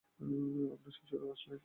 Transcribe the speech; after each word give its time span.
আপনার 0.73 0.91
শ্বশুর 0.91 1.31
আসবেন। 1.31 1.59